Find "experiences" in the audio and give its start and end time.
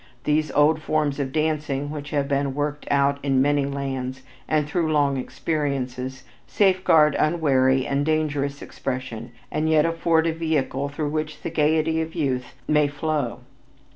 5.15-6.23